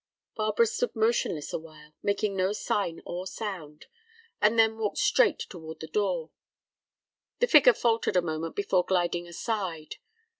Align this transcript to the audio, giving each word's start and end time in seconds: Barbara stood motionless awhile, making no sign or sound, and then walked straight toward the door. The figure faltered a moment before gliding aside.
Barbara 0.35 0.65
stood 0.65 0.95
motionless 0.95 1.53
awhile, 1.53 1.93
making 2.01 2.35
no 2.35 2.53
sign 2.53 3.03
or 3.05 3.27
sound, 3.27 3.85
and 4.41 4.57
then 4.57 4.79
walked 4.79 4.97
straight 4.97 5.37
toward 5.37 5.79
the 5.79 5.85
door. 5.85 6.31
The 7.37 7.45
figure 7.45 7.73
faltered 7.75 8.15
a 8.15 8.21
moment 8.23 8.55
before 8.55 8.83
gliding 8.83 9.27
aside. 9.27 9.97